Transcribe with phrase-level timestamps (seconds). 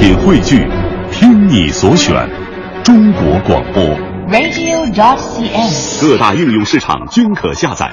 [0.00, 0.66] 品汇聚，
[1.12, 2.26] 听你所选，
[2.82, 3.84] 中国广播。
[4.30, 6.00] radio.cn。
[6.00, 7.92] 各大应用市场均可下载。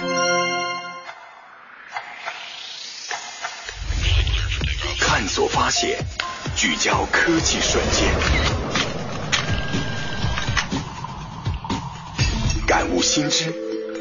[5.02, 5.98] 探索发现，
[6.56, 8.08] 聚焦科技瞬间，
[12.66, 13.54] 感悟新知，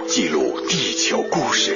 [0.07, 1.76] 记录地球故事，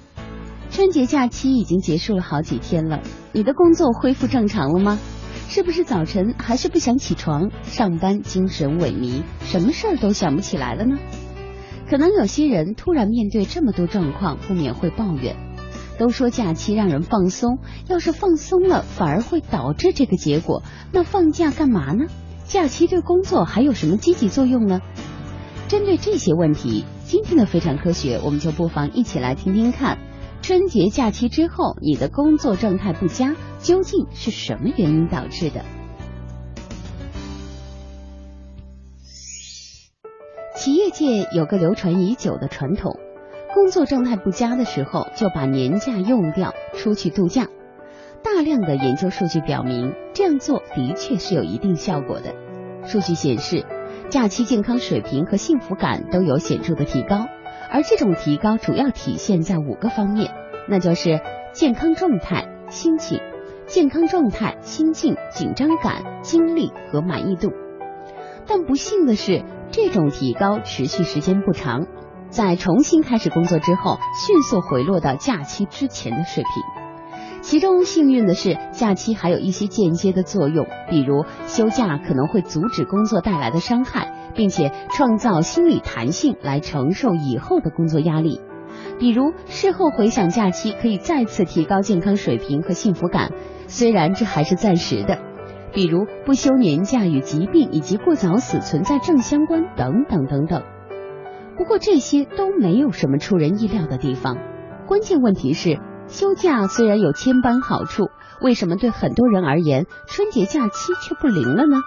[0.71, 3.01] 春节假期已经结束了好几天了，
[3.33, 4.97] 你的工作恢复正常了吗？
[5.49, 10.97] 是不是早晨还是不想起床，上班精神萎靡，什么事儿都想不起来了呢？
[11.89, 15.35] 可能有些人突然面对这么多状况，不免会抱怨。
[15.99, 20.63] 都说假期让人放松，要是放松了，反而会导致这个结果。
[20.93, 22.05] 那放假干嘛呢？
[22.45, 24.79] 假期对工作还有什么积极作用呢？
[25.67, 29.97] 针对这些问题，今天的非常科学，我们就不妨一起来听听看，
[30.41, 35.63] 春节假期之后你的工作状态不佳，究竟是什么原因导致的？
[40.55, 42.99] 企业界有个流传已久的传统。
[43.53, 47.47] 工作状态不佳的时候，就把年假用掉，出去度假。
[48.23, 52.33] 大量的研究数据表明，这样做的确是有一定效果的。
[52.85, 53.65] 数据显示，
[54.09, 57.27] 假期健康水平和幸福感都有显著的提高，
[57.71, 60.33] 而这种提高主要体现在五个方面，
[60.67, 61.21] 那就是
[61.53, 63.19] 健康状态、心情、
[63.65, 67.49] 健康状态、心境、紧张感、精力和满意度。
[68.45, 71.87] 但不幸的是，这种提高持续时间不长。
[72.29, 77.41] 在重新开始工作之后，迅速回落到假期之前的水平。
[77.41, 88.41] 其中幸运的是，假期还有一些间接的作用，比如休假可能会阻止工作带来的伤害，并且创造心理弹性来承受以后的工作压力。
[88.99, 93.31] 比如事后回想假期，可以再次提高健康水平和幸福感，
[93.67, 95.19] 虽然这还是暂时的。
[95.73, 100.63] 比如不休年假与疾病以及过早死存在正相关，等等等等。
[101.57, 104.37] 不过这些都没有什么出人意料的地方。
[104.85, 108.09] 关键问题是，休假虽然有千般好处，
[108.41, 111.77] 为什么对很多人而言，春节假期却不灵了呢？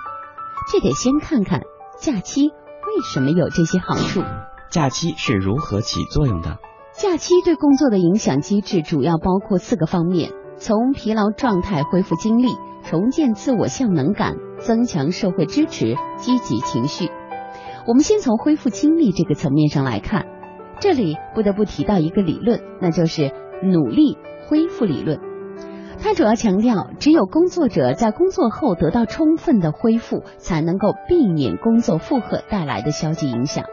[0.73, 1.61] 这得先看看
[1.99, 4.23] 假期为什么有这些好处。
[4.71, 6.59] 假期是如何起作用的？
[6.93, 12.49] 假期对工作的影响机制主要包括四个方面：从疲劳状态恢复精力、
[12.83, 17.09] 重建自我效能感、增强社会支持、积极情绪。
[17.87, 20.27] 我们先从恢复精力这个层面上来看，
[20.81, 24.19] 这里不得不提到一个理论，那就是努力
[24.49, 25.19] 恢复理论。
[26.01, 33.65] 它主要强调，只有工作者在工作后得到充分的恢复，才能够避免工作负荷带来的消极影响。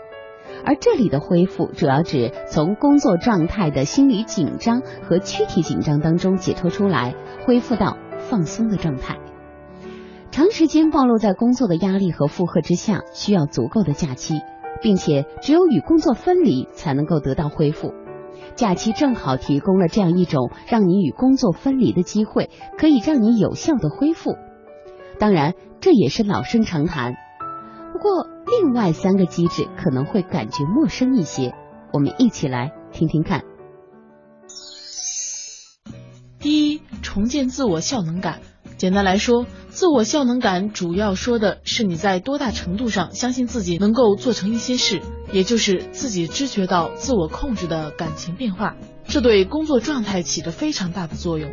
[0.64, 7.16] 而这里的恢复，主要指从工作状态的心理紧张和躯体紧张当中解脱出来，
[7.46, 9.18] 恢复到放松的状态。
[10.30, 14.40] 长时间暴露在工作的压力和负荷之下，需要足够的假期，
[14.82, 17.94] 并且只有与工作分离才能够得到恢复。
[18.56, 24.36] 假期正好提供了这样一种让你与工作分离的机会，可以让你有效的恢复。
[25.20, 27.14] 当然，这也是老生常谈。
[27.94, 31.54] 不过，另外三个机制可能会感觉陌生一些，
[31.94, 33.44] 我们一起来听听看。
[36.40, 38.40] 第一，重建自我效能感。
[38.82, 48.76] 简单来说，自我效能感主要说的是你在多大程度上相信自己能够做成一些事，也就是自己知觉到自我控制的感情变化。
[49.06, 51.52] 这对工作状态起着非常大的作用。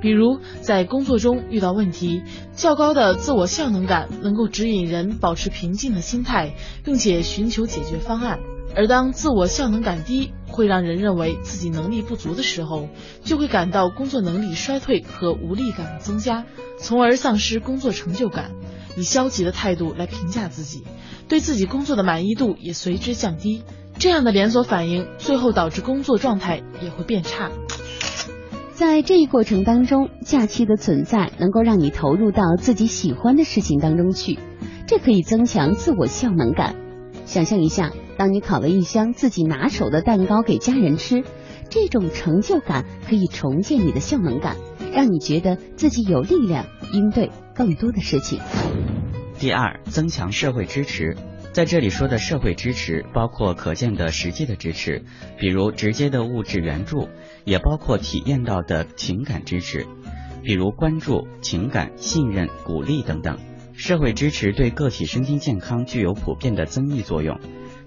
[0.00, 2.22] 比如在工作中遇到问题，
[2.54, 6.54] 较高的自我效能感能够指引人保持平静的心态，
[6.86, 8.38] 并且寻求解决方案。
[8.74, 12.88] 而当自我效能感低，会让人认为自己能力不足的时候，
[13.22, 16.44] 就会感到工作能力衰退和无力感增加，
[16.78, 18.52] 从而丧失工作成就感，
[18.96, 20.84] 以消极的态度来评价自己，
[21.28, 23.62] 对自己工作的满意度也随之降低。
[23.98, 27.50] 这样的连锁反应，最后导致工作状态也会变差。
[28.72, 34.38] 在这一过程当中，假期的存在能够让你投入到自己喜欢的事情当中去，
[34.88, 36.74] 这可以增强自我效能感。
[37.26, 41.24] 想象一下，当你烤了一箱自己拿手的蛋糕给家人吃，
[41.70, 44.56] 这种成就感可以重建你的效能感，
[44.92, 48.40] 让你觉得自己有力量应对更多的事情。
[49.38, 51.16] 第二，增强社会支持。
[51.52, 55.04] 在这里说的社会支持，包括可见的实际的支持，
[55.38, 57.08] 比如直接的物质援助，
[57.44, 59.86] 也包括体验到的情感支持，
[60.42, 63.38] 比如关注、情感、信任、鼓励等等。
[63.74, 67.38] 社会支持对个体身心健康具有普遍的增益作用。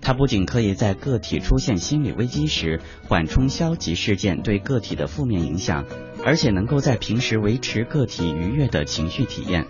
[0.05, 5.83] 它不仅可以在个体出现心理危机时缓冲消极事件对个体的负面影响，
[6.23, 9.65] 而且能够在平时维持个体愉悦的情绪体验，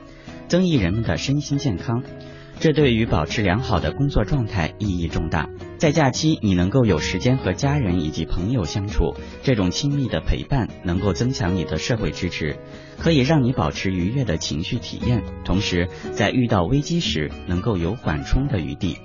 [0.50, 2.04] 增益人们的身心健康。
[2.60, 5.48] 这对于保持良好的工作状态意义重大。
[5.78, 12.58] 在假期，你能够有时间和家人以及朋友相处，这种亲密的陪伴能够增强你的社会支持，
[12.98, 18.98] 可以让你保持愉悦的情绪体验，同时在遇到危机时能够有缓冲的余地。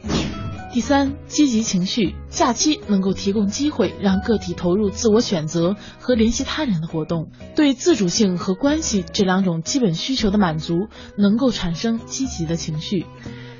[0.72, 2.14] 第三，积极情绪。
[2.28, 10.86] 假期能够提供机会，让个体投入自我选择和联系他人的活动，对自主性和关系这两种基本需求的满足，
[11.18, 13.04] 能够产生积极的情绪。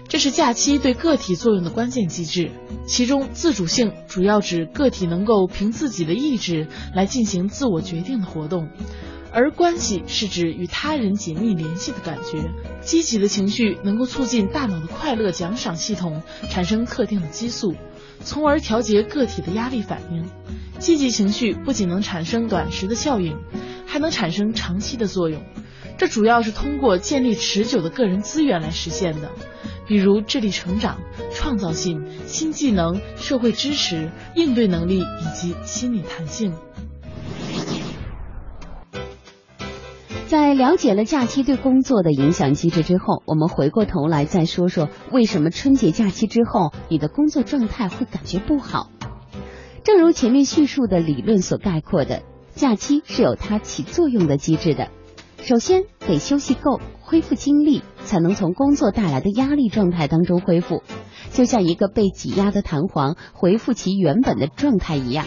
[0.06, 2.52] 这是假期对个体作用的关键机制。
[2.86, 8.68] 其中，自主性主要指个体能够凭自己的意志来进行自我决定的活动，
[9.32, 12.50] 而关系是指与他人紧密联系的感觉。
[12.80, 17.74] 积极的情绪能够促进大脑的快乐奖赏系统产生特定的激素，
[18.20, 20.28] 从而调节个体的压力反应。
[20.78, 23.36] 积极情绪不仅能产生短时的效应，
[23.86, 25.42] 还能产生长期的作用。
[25.98, 29.30] 这主要是通过建立持久的个人资源来实现的。
[29.86, 31.00] 比如智力成长、
[31.34, 36.54] 创造性、新技能、社会支持、应对能力以及心理弹性。
[40.30, 48.92] 在了解了假期对工作的影响机制之后，我们回过头来再说说为什么春节假期之后你的工作状态会感觉不好。
[49.82, 52.22] 正如前面叙述的理论所概括的，
[52.54, 54.86] 假期是有它起作用的机制的。
[55.42, 57.82] 首先得休息够，恢复精力。
[58.04, 60.82] 才能从工作带来的压力状态当中恢复，
[61.32, 65.26] 就像一个被挤压的弹簧恢复其原本的状态一样。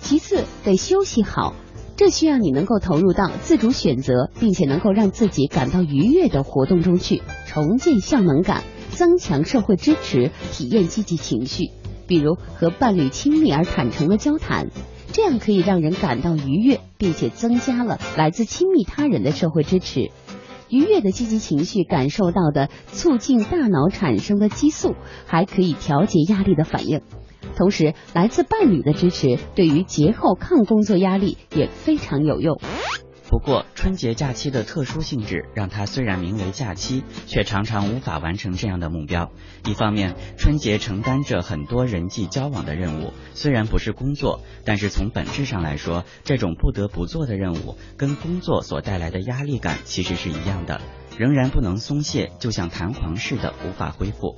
[0.00, 1.54] 其次，得休息好，
[1.96, 11.70] 这需要你能够投入到自主选择，并且能够让自己感到愉悦的活动中去，重建效能感，增强社会支持，体验积极情绪。
[12.06, 14.70] 比如和伴侣亲密而坦诚的交谈，
[15.12, 20.10] 这样可以让人感到愉悦，并且增加了来自亲密他人的社会支持。
[20.68, 27.00] 愉悦的积极情绪感受到的，促进大脑产生的激素，还可以调节压力的反应。
[27.56, 32.58] 同时，来自伴侣的支持，对于节后抗工作压力也非常有用。
[33.30, 39.32] 不过，春节假期的特殊性质让他虽然名为假期，却常常无法完成这样的目标。
[39.66, 50.80] 一方面，春节承担着很多人际交往的任务，虽然不是工作，但是从本质上来说，这种不得不做的任务跟工作所带来的压力感其实是一样的，
[51.18, 54.36] 仍然不能松懈，就像弹簧似的无法恢复。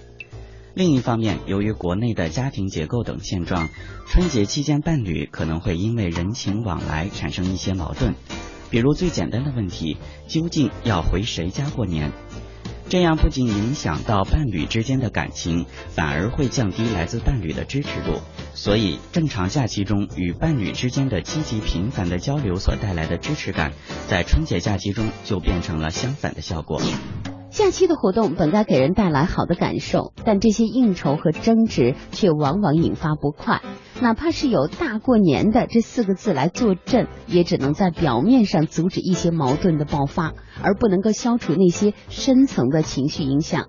[0.76, 3.70] 另一方面，由于国内的家庭结构等现状，
[4.06, 8.14] 春节期间伴侣可能会因为人情往来产生一些矛盾。
[8.68, 9.96] 比如最简单的问题，
[10.28, 12.12] 究竟要回谁家过年？
[12.90, 18.20] 这样不仅影响到伴侣之间的感情，反而会降低来自伴侣的支持度。
[18.52, 23.72] 所以，正常假期中与伴侣之间的积极频繁的交流所带来的支持感，
[24.08, 26.82] 在春节假期中就变成了相反的效果。
[27.50, 33.62] 假期的活动本该给人带来好的感受，但这些应酬和争执却往往引发不快。
[34.00, 43.68] 哪怕是有“大过年的”这四个字来坐镇，也只能在表面上阻止一些矛盾的爆发，而不能够消除那些深层的情绪影响。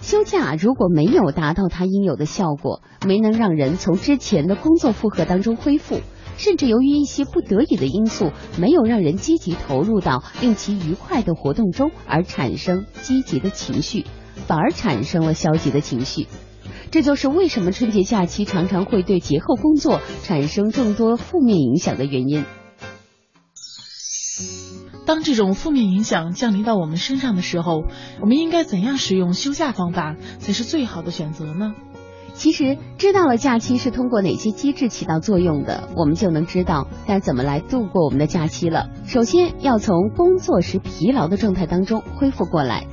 [0.00, 6.00] 休假如果没有达到它应有的效果，没能让人从之前的工作负荷当中恢复。
[6.38, 14.06] 甚至由于一些不得已的因素，没有让人积极投入到令其愉快的活动中，而产生积极的情绪，
[14.46, 16.26] 反而产生了消极的情绪。
[16.90, 22.44] 这就是为什么春节假期常常会对节后工作产生众多负面影响的原因。
[25.04, 27.82] 当这种负面影响降临到我们身上的时候，
[28.20, 31.74] 我们应该怎样使用休假方法才是最好的选择呢？
[32.38, 38.90] 其实知道了假期是通过哪些机制起到作用的，我们就能知道该怎么来度过我们的假期了。
[39.06, 42.86] 首先要从工作时疲劳的状态当中恢复过来，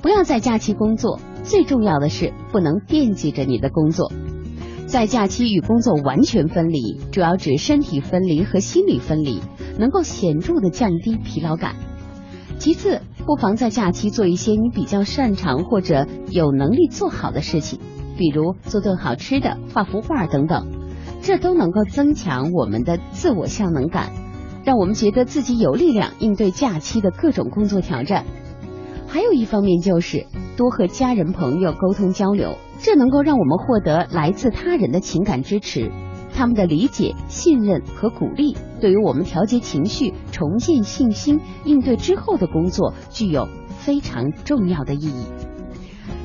[0.00, 1.18] 不要在假期工作。
[1.42, 4.12] 最重要的是不能惦记着你的工作，
[4.86, 9.40] 在假期与工作完全分离，主要指身体分离和心理分离，
[9.76, 11.74] 能够显著的降低疲劳感。
[12.60, 17.80] 其次，不妨在假期做一些你比较擅长或者有能力做好的事情。
[18.16, 20.66] 比如做顿好吃的、画幅画等等，
[21.22, 24.12] 这都能够增强我们的自我效能感。
[24.64, 28.24] 让我们觉得自己有力量应对假期的各种工作挑战。
[29.06, 35.92] 还有一方面就是多和家人朋友沟通交流，这能够让我们获得来自他人的情感支持，
[36.34, 43.46] 他们的理解、信任和鼓励，对于我们调节情绪、重建信心、应对之后的工作具有
[43.78, 45.26] 非常重要的意义。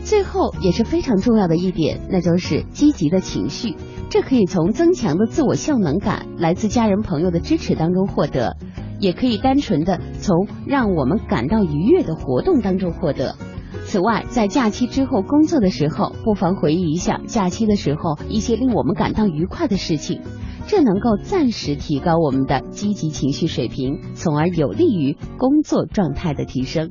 [0.09, 3.75] 最后也是非常重要的一点，那就是积极的情绪，
[4.09, 8.57] 这可以从增强的自我效能感、来自家人朋友的支持当中获得。
[8.99, 13.35] 也可以单纯的从让我们感到愉悦的活动当中获得。
[13.85, 20.21] 此外，在假期之后工作的时候，不妨回忆一下假期的时候一些令我们感到愉快的事情，
[20.65, 26.89] 这能够暂时提高我们的积极情绪水平，从而有利于工作状态的提升。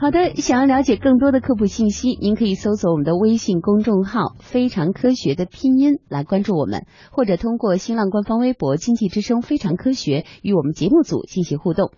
[0.00, 11.90] 好的，想要了解更多的科普信息，您可以搜索我们的微信公众号“非常科学”的拼音来关注我们，或者通过新浪官方微博“经济之声非常科学”与我们节目组进行互动。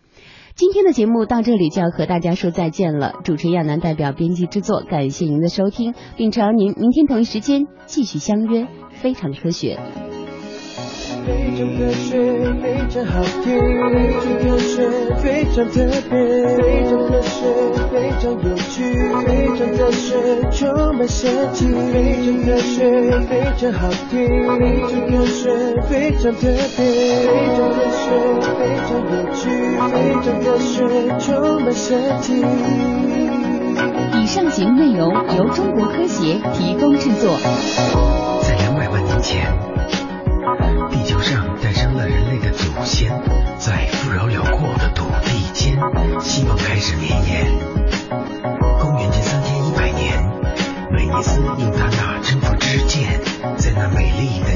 [0.57, 9.79] 今天的节目到这里就要和大家说再见了，主持亚楠代表编辑制作，感谢您的收听，并朝您明天同一时间继续相约《非常科学》。
[11.25, 12.19] 非常科学，
[12.61, 13.55] 非常好听，
[13.91, 14.75] 非常科学，
[15.23, 15.77] 非常特
[16.11, 16.13] 别，
[16.57, 17.39] 非常科学，
[17.91, 18.83] 非常有趣，
[19.25, 20.17] 非常科学，
[20.51, 22.75] 充满神奇，非常科学，
[23.29, 24.19] 非常好听，
[24.59, 25.41] 非常科学，
[25.89, 26.41] 非常特
[26.77, 26.85] 别，
[27.23, 28.05] 非常科学，
[28.59, 29.41] 非常有趣，
[29.93, 30.75] 非常科学，
[31.21, 31.81] 充满神
[32.21, 32.45] 奇。
[34.21, 37.39] 以上节目内容由中国科协提供制作。
[38.43, 39.47] 在两百万年前。
[46.85, 47.47] 是绵延。
[48.81, 50.21] 公元前三千一百年，
[50.91, 53.21] 美尼斯用他那征服之剑，
[53.57, 54.52] 在那美丽的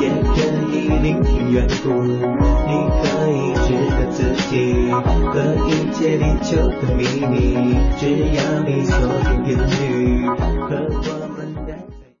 [0.00, 0.34] 也可
[0.72, 1.86] 以聆听远古。
[2.02, 4.16] 你可以知道自
[4.48, 5.34] 己和
[5.68, 8.02] 一切地球的秘密，只
[8.34, 11.39] 要你锁定频率和我。